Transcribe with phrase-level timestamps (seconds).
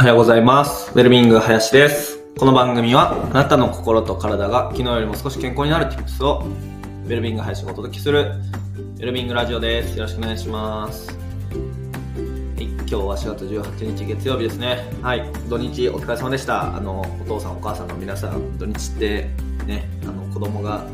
[0.00, 0.90] おはようございます。
[0.92, 2.20] ウェルビング林です。
[2.38, 6.42] この番組はあなたの心と体が昨日よりも少し健康になる Tips を
[7.04, 9.98] ウェルビング林がお届けするウェルビングラジオです。
[9.98, 11.06] よろしくお願いします。
[11.10, 11.14] は
[12.56, 14.90] い、今日は4月18日月曜日ですね。
[15.02, 16.74] はい、土日お疲れ様でした。
[16.74, 19.28] あの、お父さんお母さんの皆さん、土日って
[19.66, 20.86] ね、あの子供が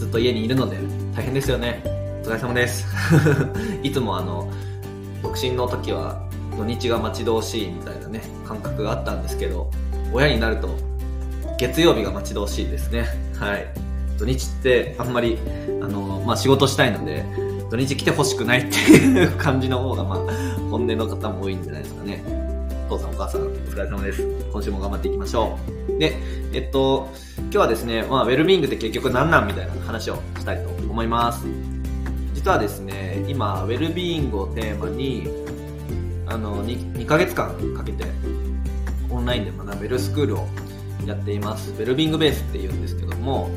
[0.00, 0.78] ずっと家にいるので
[1.14, 1.80] 大変ですよね。
[2.24, 2.88] お疲れ様です。
[3.84, 4.50] いつもあの、
[5.22, 6.20] 独身の時は
[6.56, 9.70] 土日が待ち遠しいみたいなね感覚があったんですけど
[10.12, 10.76] 親になると
[11.58, 13.06] 月曜日が待ち遠しいですね。
[13.38, 13.66] はい。
[14.18, 15.38] 土日ってあんまり
[15.80, 17.24] あの、まあ、仕事したいので
[17.70, 20.18] 土日来てほしくないっていう感じの方がまあ
[20.70, 22.22] 本音の方も多いんじゃないですかね。
[22.88, 24.22] お父さんお母さんお疲れ様です。
[24.52, 25.58] 今週も頑張っていきましょ
[25.88, 25.98] う。
[25.98, 26.16] で
[26.52, 27.08] えっと
[27.38, 31.46] 今日はですね、まあ、ウェルビーイングって結局何なんみたいな話をしたいと思います。
[32.34, 35.41] 実はですね今ウェルビーイングをテーマに
[36.32, 38.04] あの 2, 2ヶ月間かけて
[39.10, 40.46] オンラインで学べるスクールを
[41.06, 41.72] やっています。
[41.72, 43.50] ウェルビングベースっていうんですけども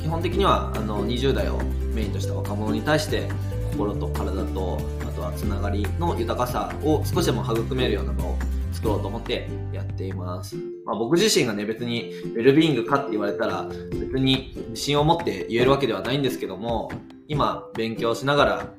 [0.00, 1.58] 基本的にはあの20代を
[1.94, 3.28] メインとした若者に対して
[3.72, 8.38] 心と体とあとはつながりの豊かさを少しでも育めるような場を
[8.72, 16.90] 作ろうと思ってやっています、まあ、僕自身がね別にウェルビーイングかって言われたら別に自信を持って言えるわけではないんですけども
[17.28, 18.74] 今勉強しながら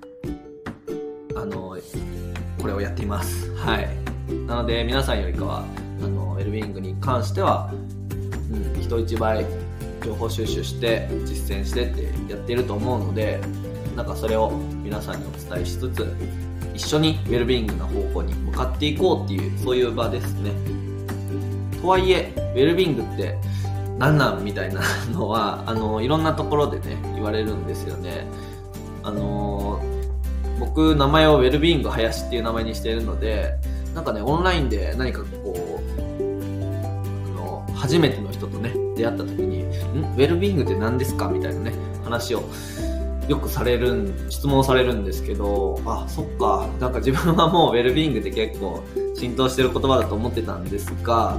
[2.65, 3.53] これをやっています。
[3.57, 3.87] はい。
[4.47, 5.65] なので皆さんよりかは
[6.01, 7.71] あのウェルビーイングに関しては、
[8.51, 9.45] うん、人一倍
[10.03, 13.39] 情報収集して実践してってやってると思うので
[13.95, 14.49] なんかそれを
[14.83, 16.11] 皆さんにお伝えしつつ
[16.73, 20.51] 一緒にウェルビーイングの方向に向かっていこうっていうそういう場ですね。
[21.79, 23.37] とはいえウェルビーイングって
[23.99, 28.25] 何なんみたいなのはあのいろんなところでね言われるんですよね。
[29.03, 29.79] あの
[30.75, 33.55] 僕名前をウェルビーイング林っていう名前にしているので
[33.93, 39.63] なんかねオンラインで何かこうあの初めての人とね出会った時に「ん？
[39.63, 41.71] ウェルビーングって何ですか?」みたいなね
[42.03, 42.43] 話を
[43.29, 46.67] よくされるん質問されるんですけどあそっか。
[46.81, 48.83] なんか自分はもうウェルビーイングって結構
[49.15, 51.37] 浸透してる言葉だと思ってたんですが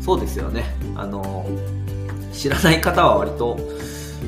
[0.00, 0.64] そうですよね。
[0.94, 1.46] あの
[2.32, 3.58] 知らない方は割と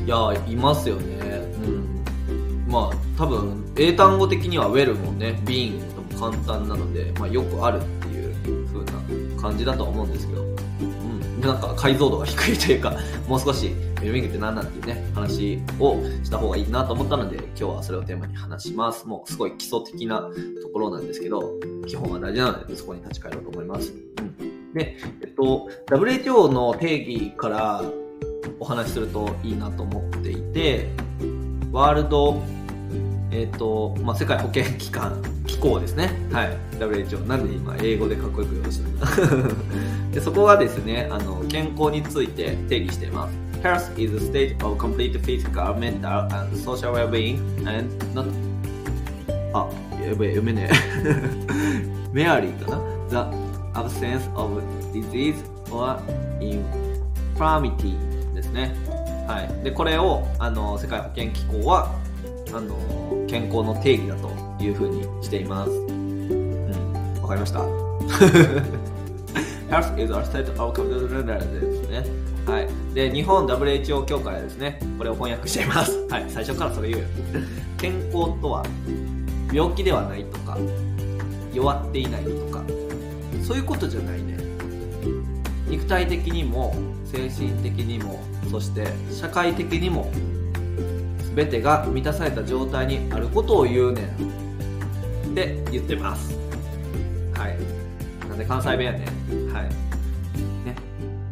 [0.06, 1.43] いやいますよね。
[1.65, 2.71] うん。
[2.71, 12.97] まあ多分英単語的にはウェルもねビーイングとも簡単なので、まあ、よくあるっていう風な感じだとは思うんですけど、うん、なんか解像度が低いというか
[13.27, 19.05] もう少しウェルビーインって何なんていうね話をした方がいいなと思ったので今日はそれをテーマに話します。
[19.05, 20.31] もうすごい基礎的な
[20.62, 21.55] ところなんですけど
[21.89, 27.83] 基本は大事なのでそこに立ち返ろうと思います、うん、でえっと WHO の定義から
[28.61, 30.89] お話しするといいなと思っていて
[31.73, 32.41] ワールド
[33.31, 36.11] えっ、ー、と、まあ、世界保健機関、機構ですね。
[36.33, 36.56] はい。
[36.78, 37.27] WHO。
[37.27, 43.37] なんで今、英語でかっこよく言おうしたので、そこがですね、あの、健康について定義しています。
[43.62, 47.38] Health is a state of complete physical, mental, and social well-being,
[47.69, 48.27] and not...
[49.53, 49.69] あ、
[50.03, 50.75] やべえ、読めねえ。
[52.12, 52.81] メアリーかな
[53.11, 53.17] ?The
[53.75, 54.62] absence of
[54.93, 55.37] disease
[55.71, 56.00] or
[56.41, 57.97] infirmity
[58.34, 58.75] ですね。
[59.27, 59.65] はい。
[59.65, 61.94] で、これを、あの、世界保健機構は、
[62.55, 62.75] あの
[63.28, 64.31] 健康の定義だと
[64.62, 65.71] いうふうにしています。
[65.71, 67.61] うん、わかりました
[69.71, 72.28] ?Health is a state of complete ですね。
[72.49, 72.69] はい。
[72.94, 75.93] で、日本 WHO 協会はですね、これを翻訳しています。
[76.09, 76.25] はい。
[76.28, 77.06] 最初からそれ言うよ。
[77.77, 78.65] 健康とは、
[79.53, 80.56] 病気ではないとか、
[81.53, 82.65] 弱っていないとか、
[83.43, 84.38] そういうことじゃないね。
[85.69, 86.75] 肉体的にも、
[87.05, 88.19] 精神的にも、
[88.50, 90.11] そして社会的にも、
[91.38, 94.06] 全てが満たされた状態にあることを言うねん。
[95.31, 96.37] って言ってます。
[97.32, 97.56] はい。
[98.28, 99.53] なんで関西弁やねん。
[99.53, 99.69] はい。
[100.65, 100.75] ね。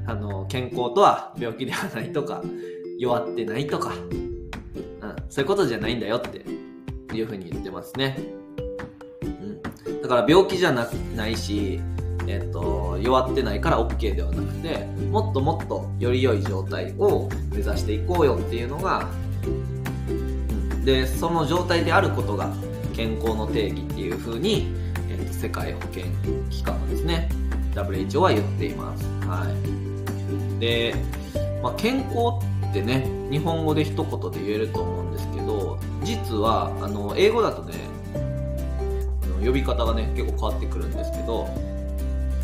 [0.07, 2.41] あの健康とは病気ではないとか
[3.01, 6.45] 弱ってないとか、うん、そういうことじゃないんだよって
[7.13, 8.17] いうふうに言ってますね、
[9.23, 11.81] うん、だから病気じゃなないし
[12.29, 19.09] えっと、弱ってないから OK ではなくてもっともっとより良い状態を目指していこうよっていうのが
[20.87, 22.55] でその状態であることが
[22.95, 24.73] 健康の定義っていうふうに、
[25.11, 26.05] えーと、世界保健
[26.49, 27.29] 機関はですね
[27.75, 29.47] WHO は言っています、は
[30.57, 30.61] い。
[30.61, 30.95] で
[31.61, 32.39] まあ、健康
[32.71, 37.75] ってね日本語で一言で言えると思うんですけど実はあの英語だとね
[39.45, 41.49] 呼び方がね結構変わってくるんですけど、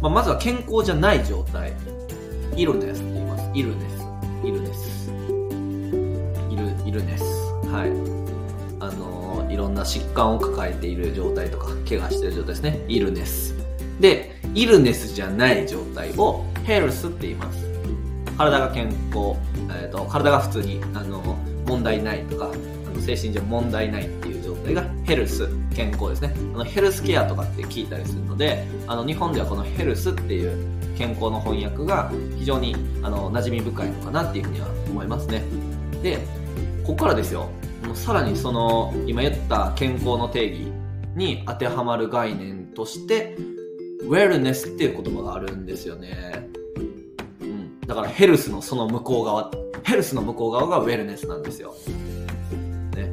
[0.03, 1.73] まあ、まずは健康じゃない状態。
[2.55, 3.51] イルネスって言います。
[3.55, 4.07] イルネス
[4.45, 5.11] イルネス
[6.51, 7.25] イルイルネス
[7.69, 7.87] は
[8.19, 8.22] い。
[8.83, 12.85] あのいろんな疾患を抱えている状態とか怪我してる状態ですね。
[12.89, 13.55] イルネス
[14.01, 17.71] でイルネスじゃない状態をヘルスって言います。
[18.37, 19.39] 体が健康、
[19.71, 21.21] えーと、体が普通にあの
[21.65, 26.35] 問題ないとかあの精神上問題ないっていう状態がヘルス健康ですね。
[26.55, 30.57] あのヘルスケアとかって聞いたりするのであの日本ではこのヘルスっていう
[30.99, 32.75] 健康の翻訳が非常に
[33.05, 35.45] あの馴染み深いのかなっていうふうには思いますね。
[36.03, 36.19] で
[36.85, 37.49] ここからですよ。
[37.95, 40.73] さらにその今言った健康の定義
[41.15, 43.37] に当てはまる概念として
[44.03, 46.49] ウェルネスっていう言葉があるんですよね
[47.41, 49.51] うんだからヘルスのその向こう側、
[49.85, 51.75] ヘルスの向こう側がウェルネスなんですよ。
[52.97, 53.13] ね。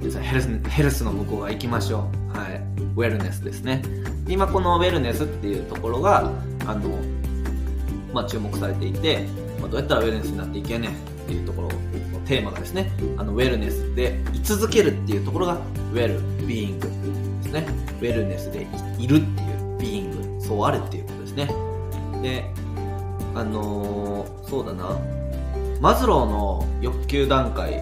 [0.00, 2.38] ヘルス、ヘルスの向こう側行きましょう。
[2.38, 2.60] はい。
[2.96, 3.82] ウェルネスですね。
[4.28, 6.30] 今このウェルネスっていうところが、
[6.66, 6.90] あの、
[8.12, 9.26] まあ、注目されていて、
[9.60, 10.90] まあ、どうやったらウェルネスになっていけね
[11.22, 11.74] っていうところの
[12.26, 15.54] テーマがですね、あの、ウェルネスで居続けるっていうところが、
[15.92, 16.88] ウェルビーイング
[17.42, 17.66] ですね。
[18.00, 18.66] ウェルネスで
[18.98, 21.46] いるっていうビーイング、そうあるっていうことですね。
[22.22, 22.44] で、
[23.34, 24.98] あのー、そうだな、
[25.80, 27.80] マズローの欲求段階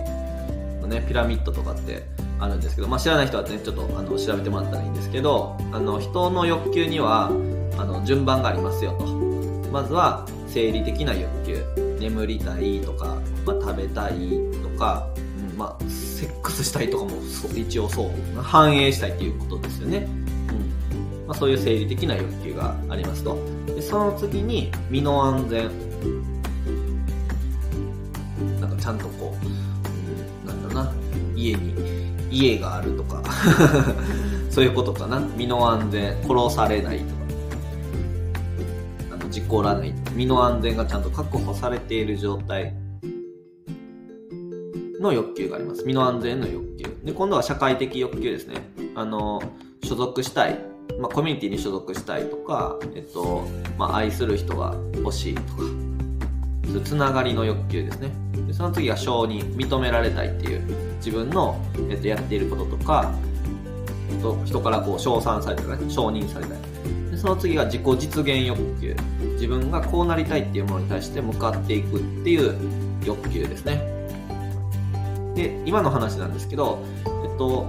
[0.81, 2.05] のね、ピラミッドとかって
[2.39, 7.31] あるんですけど、まあ、知らない人はね、ちょっとあの調べてもらったらいいんですけど、あの、人の欲求には、
[7.77, 9.07] あの、順番がありますよと。
[9.71, 11.40] まずは、生理的な欲。
[12.01, 14.15] 眠りたいとか、まあ、食べたい
[14.63, 15.07] とか、
[15.53, 17.11] うん、まあ、セックスしたいとかも
[17.55, 20.09] 一応そう、反映したいっていうことですよね。
[20.91, 21.27] うん。
[21.27, 23.39] まあ、そういう生理的な欲求がありますと。
[23.67, 25.71] でその次に身の安全
[28.61, 29.37] なんかちゃんとこ
[30.45, 30.93] う、なんだな
[31.37, 31.75] 家に
[32.31, 33.23] 家があるとか
[34.51, 37.20] そういうことかな身の安全殺されないとか
[39.31, 42.75] 事故らない身の安全がちゃんと確保されている状態
[45.01, 45.85] の欲求があります。
[45.85, 46.97] 身の安全の欲求。
[47.05, 48.57] で、今度は社会的欲求ですね。
[48.95, 49.43] あの、
[49.83, 50.59] 所属したい。
[50.99, 53.47] まあ、コミュニティに所属したいとか、えっと、
[53.79, 55.63] まあ、愛する人が欲しいとか、
[56.71, 58.11] そうつながりの欲求ですね。
[58.47, 60.63] でその次が承認、認められたいっていう
[60.97, 63.13] 自分の、えっと、やっていることとか、
[64.11, 66.59] えっと、人からこう称賛されたり、承認されたい。
[67.11, 68.95] でその次が自己実現欲求。
[69.41, 72.55] 自分がこうなりたいっていうものに対して向かっていくっていう
[73.07, 73.81] 欲求ですね。
[75.35, 76.85] で、今の話なんですけど、
[77.25, 77.65] えっと、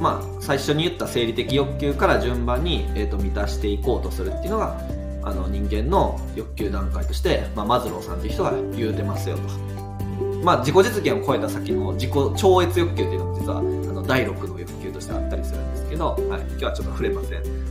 [0.00, 4.76] まあ、最初に言った生理的欲求から順番に、えーと、満たしていこうとするっていうのが
[5.22, 9.42] あの人間の欲求段階として、まあ、マズローさんっていう人が言うてますよと。
[10.42, 17.61] まあ、自己実現を超えた先の自己超越欲求っていうのも実はあの第6の欲求としてあったりするんですけど、はい、今日はちょっと触れません。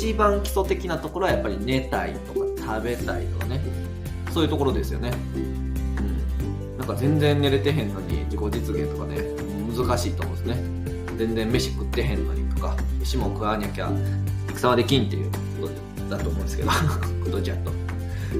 [0.00, 3.60] 一番基礎的なところはやっぱり寝たいとか食べたいとかね、
[4.32, 5.12] そういうところですよね。
[5.36, 6.78] うん。
[6.78, 9.18] なんか全然寝れてへんのに自己実現とかね、
[9.76, 10.80] 難しいと思うんですね。
[11.18, 13.90] 全然飯食ってへんのにとか飯も食わなきゃ
[14.48, 15.30] 戦はできんっていう
[15.60, 16.70] ことだと思うんですけど
[17.22, 17.70] ことじゃと。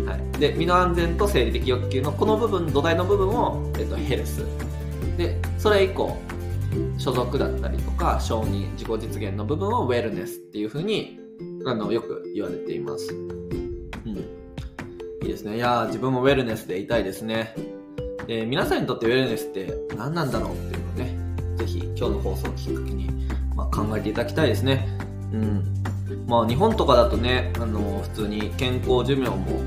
[0.08, 4.46] はい、で身の安全と生理的欲求のこの部分土台の部分を、えっと、ヘルス
[5.18, 6.16] でそれ以降
[6.96, 11.19] 所属だったりとか承認自己実現の部分をウェルネスっていうふうに
[11.66, 13.16] あのよく言われています、う
[14.08, 14.22] ん、い
[15.22, 17.54] いですねいや自分もウェルネスでいたいですね
[18.26, 23.10] で皆さんにとってウェルネスって何なんだろうっていうのねぜひ今日の放送をきっかけに、
[23.54, 24.88] まあ、考えていただきたいですね。
[25.32, 25.74] うん。
[26.26, 29.60] まあ日本とかだとね、あの、普通に健康寿命も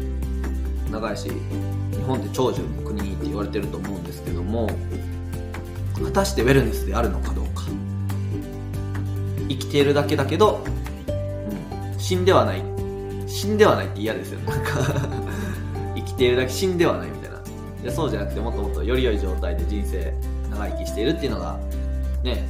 [0.90, 4.68] 長いし、日本って長寿の国って言われてると思うんですけども、
[6.04, 7.64] 果たしてウェルネスであるのかどうか。
[9.48, 10.73] 生きているだけだけど、うん、
[12.04, 12.62] 死んではない。
[13.28, 14.40] 死んではないって嫌ですよ。
[14.42, 14.72] なんか
[15.96, 17.38] 生きているだけ死んではないみたいな。
[17.82, 20.14] いやそうじゃなくてもっともっとより良い状態で人生
[20.52, 21.58] 長生きしているっていうのが
[22.22, 22.46] ね、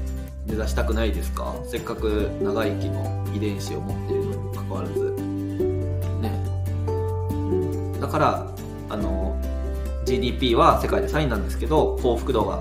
[0.47, 1.53] 目指したくないですか？
[1.67, 5.13] せっかく長生きの遺伝子を持っているのにかかわらず。
[6.19, 6.31] ね。
[6.87, 6.91] う
[7.97, 7.99] ん。
[8.01, 8.47] だから、
[8.89, 9.35] あの、
[10.05, 12.59] GDP は世界で3位なんですけど、幸福度が、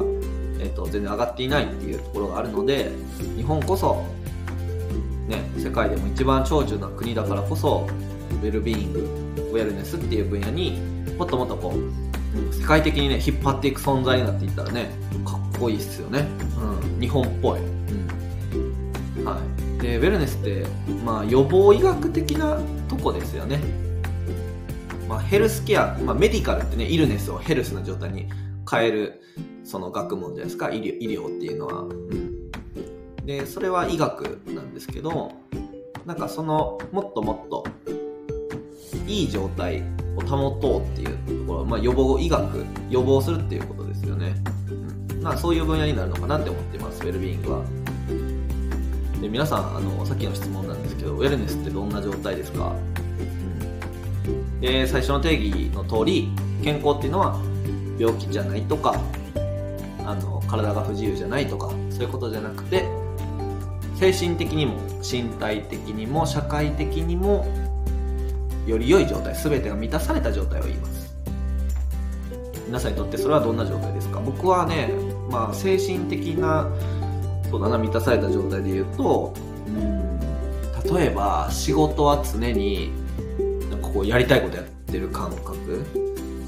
[0.60, 2.92] えっと、全然上がっていないっていうところがあるので、
[3.36, 4.02] 日本こそ、
[5.32, 7.88] ね、世界でも一番長寿な国だからこそ、
[8.42, 9.00] ウェルビーイング、
[9.52, 10.80] ウェルネスっていう分野に
[11.18, 14.90] もっともっとこう、世界的にね、引っ張っていく存在になっていったらね、
[15.24, 16.26] かっこいいっすよね。
[16.92, 17.00] うん。
[17.00, 17.60] 日本っぽい。
[17.60, 19.24] うん。
[19.24, 19.38] は
[19.78, 19.82] い。
[19.82, 20.66] で、ウェルネスって、
[21.04, 23.60] まあ、予防医学的なとこですよね。
[25.08, 28.28] まあ、ヘルスケア、まあ、メディカルってね、イルネスをヘルスな状態に
[28.70, 29.20] 変える、
[29.64, 31.82] その学問じゃないですか、医療医療っていうのは。
[31.82, 32.31] うん。
[33.24, 35.32] で、それは医学なんですけど、
[36.06, 37.64] なんかその、もっともっと、
[39.06, 39.82] いい状態
[40.16, 44.34] を保とうっていうところ、まあ、予防医学、予防するっていうことですよね。
[44.70, 47.64] うんまあ、そういう分野になるのかなって思ってます、ウェルビーイングは。
[49.22, 52.74] で皆さんあのさっきの質問なんですけどウェルネスってどんな状態ですか、
[54.26, 56.28] うん、で最初の定義の通り
[56.64, 57.40] 健康っていうのは
[58.00, 59.00] 病気じゃないとか
[60.04, 62.84] あの体が不自由じゃないとかそういうことじゃなくて
[63.98, 67.46] 精神的にも身体的にも社会的にも
[68.66, 71.14] より良い状態全てが満たされた状態を言います。
[72.66, 74.20] 皆さんにとってそれはどんな状態ですか？
[74.20, 74.90] 僕はね
[75.30, 76.70] まあ精神的な
[77.50, 79.34] そうだな満たされた状態で言うと
[79.66, 80.20] うん
[80.94, 82.90] 例えば仕事は常に
[83.70, 85.84] なんかこうやりたいことやってる感覚。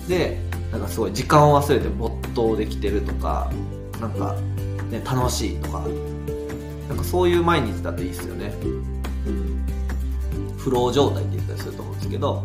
[0.08, 0.38] で
[0.72, 3.50] なんかすごい時間を忘れて没頭できてるとか
[4.00, 4.34] なんか、
[4.90, 5.86] ね、楽しいとか。
[6.88, 8.52] なんかそういう毎日だといいですよね、
[10.58, 12.42] フロー状態って言ったりすると思うんですけど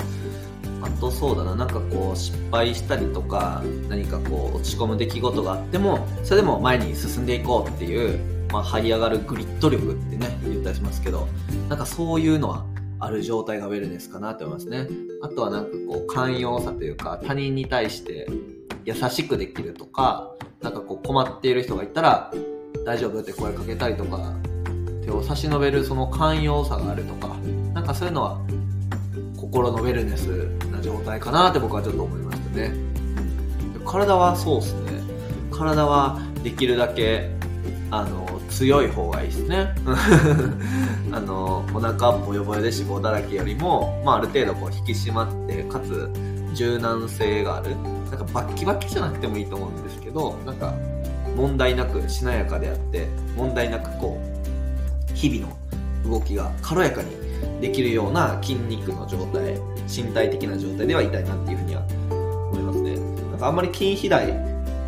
[0.82, 8.20] あとそうだななんかこう失敗したりとか何かこう落ち込む出来事があってもそれでも前に進んでいこうっていう、
[8.52, 11.28] まあ、這い上がるグリッド力ってね言ったりしますけど
[11.68, 12.66] なんかそういうのは
[13.00, 14.88] ある状態がウェルネスかなと思いますね。
[15.22, 18.28] あとはなんかこう寛容さというか他人に対して
[18.84, 22.34] 優しくできるとかなんかこう困っている人がいたら
[22.86, 24.34] 大丈夫って声かけたりとか
[25.04, 27.36] 手を差し伸べるその寛容さがあるとか
[27.74, 28.40] なんかそういうのは
[29.38, 30.28] 心のウェルネス
[30.72, 32.74] な状態かなって僕はちょっと思いましたね、
[33.86, 34.92] 体はそうっすね。
[35.52, 37.30] 体はできるだけ
[37.92, 39.74] あの強い方がいいですね。
[41.12, 46.10] あのお腹ボヨボヨで脂肪だらけよりも、まあ、ある程度こう引き締まってかつ
[46.54, 47.76] 柔軟性がある。
[48.10, 50.74] なんかバッキバキじゃなくてもいいと思うんですけどなんか
[51.36, 55.54] 問題なくしなやかであって問題なくこう日々
[56.04, 57.10] の動きが軽やかに
[57.62, 59.56] できるような筋肉の状態
[59.88, 61.82] 身体的な状態ではいたいなっていうふうには
[62.52, 62.96] 思いますね
[63.32, 64.32] なんかあんまり筋肥大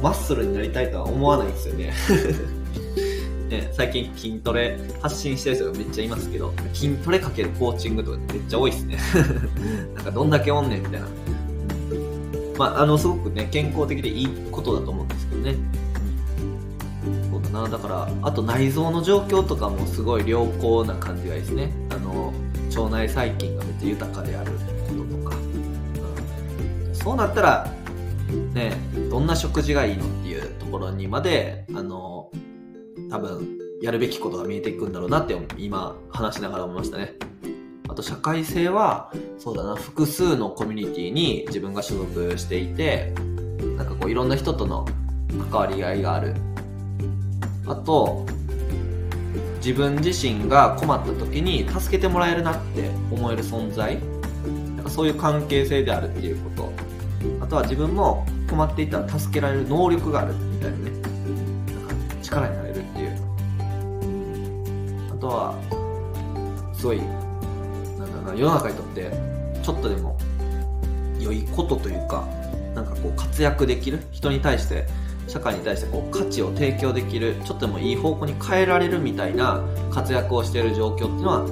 [0.02, 1.94] マッスルになりたいとは思わないんですよね
[3.52, 8.98] ね、最近筋トレ発信してる人がめっちゃいますけど、筋トレかけるコーチングとかめっちゃ多いっすね。
[9.94, 11.08] なんかどんだけおんねんみたいな。
[12.58, 15.56] まあ、あの、すごくね、健康的でいいことだと思うんですけどね。
[17.64, 21.72] な、だから、あと内臓の状況とかもすごい良好な感じがいいですね。
[21.90, 22.34] あの、
[22.70, 24.58] 腸内細菌がめっちゃ豊かであるこ
[24.94, 25.36] ととか。
[25.36, 27.72] うん、そうなったら、
[28.54, 28.74] ね、
[29.10, 32.30] どんな食事がいいのっていうところにまで、あの、
[33.10, 37.14] 多分やるべきことが見えていくんだろうなって今話しながら思いましたね。
[37.90, 43.14] あと社会性は、そうだな、複数のコミュニティに自分が所属していて、
[43.76, 44.86] なんかこういろんな人との
[45.52, 46.36] 関わり合いがある。
[47.72, 48.26] あと、
[49.58, 53.98] 自分自身が困った時に助けてもらえるなって思える存在。
[54.76, 56.72] なんかそういう関係性であるっていうこと。
[57.40, 60.92] あとは自分も困っていたら助けられる能力があるみたいなね。
[60.92, 63.12] なんか力になれるっていう。
[65.14, 65.56] あとは、
[66.74, 67.04] すごいな
[68.06, 69.12] んだな世の中にとって
[69.62, 70.18] ちょっとでも
[71.20, 72.28] 良いことというか
[72.74, 74.88] なんかこう活躍できる人に対して
[75.28, 81.46] 社会に対してこう価値を提供できるちょっとでもいい方向に変えられるみたいな活躍をしている状況っていうのは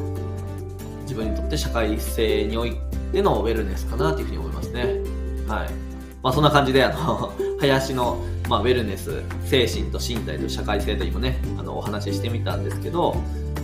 [1.03, 2.75] 自分にとって社会性におい
[3.11, 4.83] てのウェルネスかなというふうに思いますね
[5.47, 5.69] はい
[6.21, 13.15] まあそんな感じであの 林のまあ、ウェルネス精神と身体と社会性と今ねあのお話ししてみたんですけど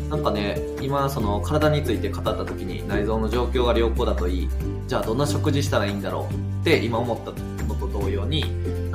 [0.09, 4.49] なんかね、今、その体について語った時に内臓の状況が良好だといい。
[4.87, 7.31] じゃあどんな食事したらいいんだろうって今思った
[7.63, 8.45] のと同様に、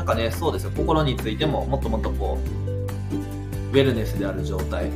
[0.01, 3.17] なんかね、そうですよ、心についてももっともっとこう、
[3.69, 4.91] ウェルネスである状態、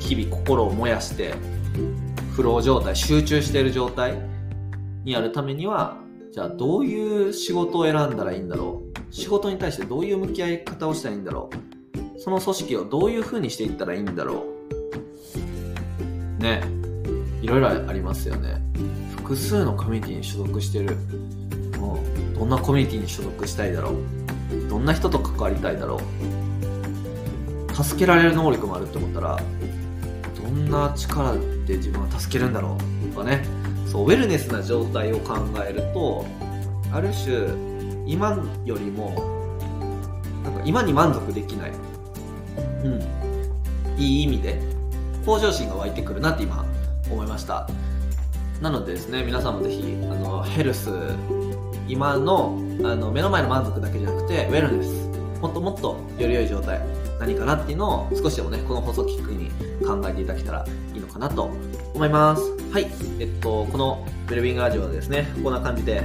[0.00, 1.34] 日々心を燃やして、
[2.32, 4.18] フロー状態、集中している状態
[5.04, 5.98] にあるためには、
[6.32, 9.14] じゃあどういう仕事を選んだらいいんだろう？
[9.14, 11.48] 仕事に対してどういう向き合い方をしたらいいんだろ
[12.16, 12.20] う？
[12.20, 14.46] その組織をどういう風にしていったらいいんだろ
[16.40, 16.42] う？
[16.42, 16.60] ね
[17.40, 18.60] いろいろありますよね。
[19.16, 20.96] 複数のコミュニティに所属してる。
[21.78, 23.94] もうどんなコミュニティに所属したいだろう？
[24.68, 26.00] どんな人と関わりたいだろ
[27.70, 27.74] う？
[27.74, 29.40] 助けられる能力もあるって思ったら
[30.40, 31.34] どんな力
[31.66, 33.08] で自分は助けるんだろう？
[33.08, 33.44] とかね。
[33.86, 36.26] そうウェルネスな状態を考えると
[36.92, 37.48] ある種
[38.06, 39.14] 今よりも
[40.44, 41.72] なんか今に満足できない。
[42.84, 43.02] うん。
[43.96, 44.60] いい意味で
[45.26, 46.64] 向上心が湧いてくるなって今
[47.10, 47.68] 思いました。
[48.60, 50.90] なのでですね皆さんもぜひあのヘルス
[51.88, 55.08] 今のあの目の前の満足だけじゃなくてウェルネス。
[55.40, 56.80] もっともっとより良い状態。
[57.20, 59.50] 何かなっていうのを少しでもねこの放送をきっかけに
[59.84, 61.50] 考えていただけたらいいのかなと
[61.94, 62.42] 思います。
[62.72, 62.86] はい。
[63.18, 66.04] えっとこのウェルビングラジオはですねこんな感じで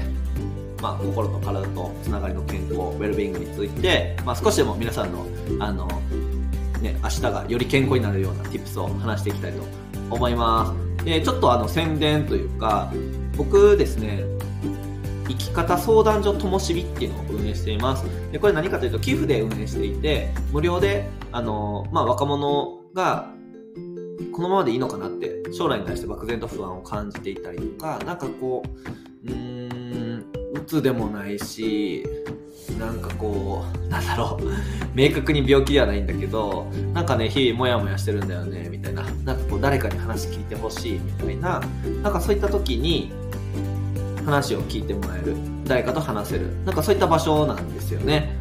[0.81, 5.25] まあ、心と体とつながりの健康ウェルビングについて、まあ、少しでも皆さんの
[5.61, 5.87] あの
[6.83, 9.63] ね、明日がより健康になるような tips を話していきたいと
[10.11, 11.05] 思います。
[11.05, 12.91] で、ちょっとあの宣伝というか、
[13.37, 14.23] 僕ですね、
[15.27, 18.05] 生き方相談所ともしびっていうのを運営しています。
[18.31, 23.29] で、これ何かというと寄付で運営していて、無料で、あの、まあ、若者が
[24.31, 28.63] このままでいいのかなって将来に対して漠然と不安を感じていたりとか、なんかこ
[29.25, 32.05] う、うーん、鬱でもないし、
[32.79, 34.45] なんかこう、なんだろう、
[34.95, 39.03] 明確に病気ではないんだけど、なんかね、日々モヤモヤしてるんだよね、みたいな。
[39.23, 41.61] なんかこう、誰かに話聞いてほしい、みたいな。
[42.01, 43.11] なんかそういった時に、
[44.25, 45.35] 話を聞いてもらえる。
[45.65, 46.47] 誰かと話せる。
[46.65, 48.37] なんかそういった場所なんですよね。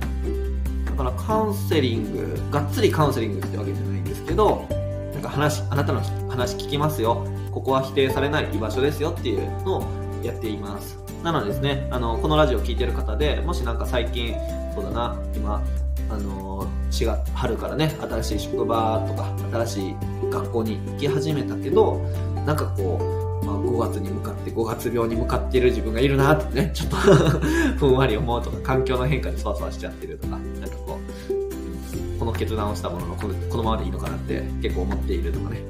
[0.86, 4.66] だからカウンセリング、がっつりカウンセリングってわけじゃないんですけど、
[5.14, 7.26] なんか話、あなたの話聞きますよ。
[7.52, 9.84] ここは否定されない居場所ですよっていうのを
[10.22, 10.98] やっています。
[11.22, 14.34] なのでですね、あの、このラジオを聴いてる方で、もしなんか最近、
[14.74, 15.62] そうだな、今、
[16.10, 19.32] あの、4月、春からね、新しい職場とか、
[19.64, 19.96] 新しい
[20.30, 22.00] 学校に行き始めたけど、
[22.46, 26.96] なんかこう、あ、5月に向かって5月病に向かっている自分がいるなってね、ちょっと
[27.78, 30.98] ふんわり思うとか、環境の変化でそわそわしちゃってるとか、なんかこ
[31.30, 35.62] う、この決断をしたもののこのこのままでいいのかなって結構思っているとかね、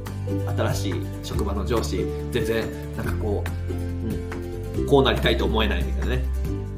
[0.56, 2.64] 新しい職場の上司、全然
[2.96, 3.92] なんかこう、うん
[4.86, 6.24] こうなりたいと思えないみたいなね。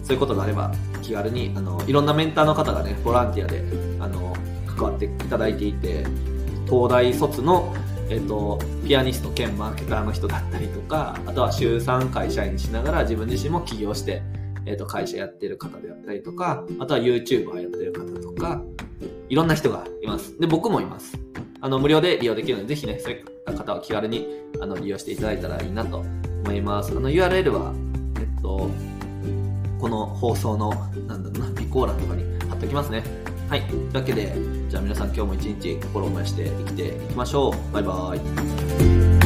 [0.03, 3.65] そういうことがあれば、気軽に、あの、いろんなメンターの方がね、ボランティアで、
[4.01, 4.35] あの、
[4.67, 6.05] 関わっていただいていて、
[6.69, 7.75] 東大卒の、
[8.11, 14.23] えっ、と、ピアニスト兼マーケターの人だったりとか、あとは週3会社員しながら自分自身も起業して、
[14.67, 18.63] えっ、ー、と、会社やってる方であったりとか、あとは YouTuber やってる方とか、
[19.31, 20.39] いろんな人がいます。
[20.39, 21.19] で、僕もいます。
[21.63, 24.27] あの、無料で利用できるので、ぜひね、そういった方は気軽に、
[24.61, 25.99] あの、利用していただいたらいいなと
[26.45, 26.93] 思います。
[26.95, 27.73] あの、URL は、
[28.21, 28.69] えっと、
[29.81, 30.71] この放送の、
[31.07, 33.03] なんだろうな、備考欄とかに貼っておきますね。
[33.49, 33.63] はい。
[33.63, 34.35] というわけで、
[34.75, 37.73] じゃあ皆さん今日も一日心を燃やして生きていきましょう。
[37.73, 38.13] バイバ
[39.21, 39.24] イ。